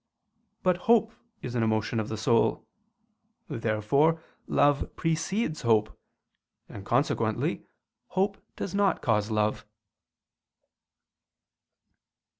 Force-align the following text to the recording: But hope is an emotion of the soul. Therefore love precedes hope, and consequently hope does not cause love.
But 0.63 0.77
hope 0.89 1.11
is 1.43 1.53
an 1.53 1.61
emotion 1.61 1.99
of 1.99 2.09
the 2.09 2.17
soul. 2.17 2.65
Therefore 3.47 4.19
love 4.47 4.89
precedes 4.95 5.61
hope, 5.61 5.95
and 6.67 6.83
consequently 6.83 7.67
hope 8.07 8.39
does 8.55 8.73
not 8.73 9.03
cause 9.03 9.29
love. 9.29 9.63